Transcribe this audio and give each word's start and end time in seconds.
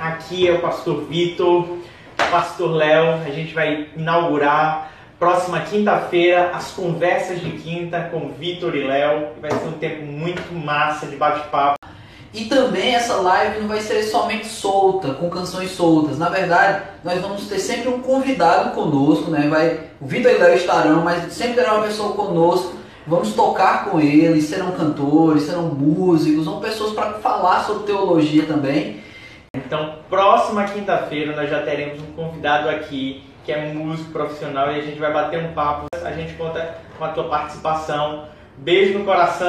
aqui 0.00 0.48
é 0.48 0.52
o 0.52 0.60
pastor 0.60 1.04
Vitor, 1.04 1.66
pastor 2.30 2.70
Léo. 2.70 3.20
A 3.26 3.30
gente 3.30 3.52
vai 3.52 3.88
inaugurar 3.94 4.90
próxima 5.18 5.60
quinta-feira 5.60 6.52
as 6.54 6.70
conversas 6.70 7.40
de 7.40 7.50
quinta 7.50 8.08
com 8.10 8.30
Vitor 8.30 8.74
e 8.74 8.84
Léo. 8.84 9.28
Vai 9.38 9.50
ser 9.50 9.68
um 9.68 9.72
tempo 9.72 10.02
muito 10.02 10.50
massa 10.54 11.04
de 11.06 11.16
bate-papo. 11.16 11.76
E 12.32 12.46
também 12.46 12.94
essa 12.94 13.16
live 13.16 13.60
não 13.60 13.68
vai 13.68 13.80
ser 13.80 14.02
somente 14.02 14.46
solta, 14.46 15.12
com 15.12 15.28
canções 15.28 15.72
soltas. 15.72 16.18
Na 16.18 16.30
verdade, 16.30 16.84
nós 17.04 17.20
vamos 17.20 17.46
ter 17.48 17.58
sempre 17.58 17.90
um 17.90 18.00
convidado 18.00 18.70
conosco, 18.70 19.30
né? 19.30 19.46
Vai, 19.46 19.78
o 20.00 20.06
Vitor 20.06 20.32
e 20.32 20.36
o 20.36 20.40
Léo 20.40 20.56
estarão, 20.56 21.02
mas 21.02 21.30
sempre 21.34 21.56
terá 21.56 21.74
uma 21.74 21.86
pessoa 21.86 22.14
conosco. 22.14 22.74
Vamos 23.06 23.34
tocar 23.34 23.84
com 23.84 24.00
eles, 24.00 24.44
serão 24.44 24.72
cantores, 24.72 25.44
serão 25.44 25.62
músicos, 25.68 26.44
são 26.44 26.58
pessoas 26.58 26.92
para 26.92 27.14
falar 27.14 27.60
sobre 27.60 27.84
teologia 27.84 28.44
também. 28.46 29.00
Então, 29.54 30.00
próxima 30.10 30.64
quinta-feira 30.64 31.36
nós 31.36 31.48
já 31.48 31.62
teremos 31.62 32.02
um 32.02 32.12
convidado 32.12 32.68
aqui 32.68 33.22
que 33.44 33.52
é 33.52 33.72
músico 33.72 34.10
profissional 34.10 34.72
e 34.72 34.80
a 34.80 34.82
gente 34.82 34.98
vai 34.98 35.12
bater 35.12 35.38
um 35.38 35.52
papo. 35.52 35.86
A 36.04 36.10
gente 36.10 36.34
conta 36.34 36.78
com 36.98 37.04
a 37.04 37.08
tua 37.08 37.28
participação. 37.28 38.24
Beijo 38.56 38.98
no 38.98 39.04
coração. 39.04 39.36